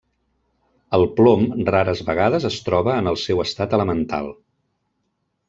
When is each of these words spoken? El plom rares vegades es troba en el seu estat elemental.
El 0.97 1.03
plom 1.19 1.43
rares 1.67 2.01
vegades 2.07 2.47
es 2.49 2.57
troba 2.71 2.97
en 3.03 3.11
el 3.13 3.21
seu 3.27 3.45
estat 3.45 3.77
elemental. 3.81 4.33